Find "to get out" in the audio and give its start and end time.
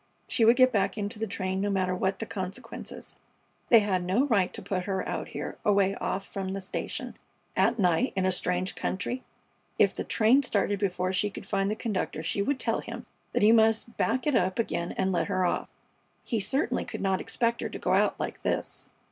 17.69-18.19